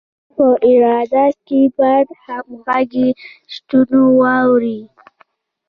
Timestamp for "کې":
1.47-1.61